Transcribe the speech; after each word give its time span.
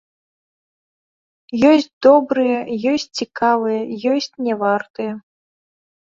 Ёсць 1.71 1.89
добрыя, 2.05 2.55
ёсць 2.91 3.11
цікавыя, 3.25 3.81
ёсць 4.13 4.31
не 4.47 4.53
вартыя. 4.63 5.13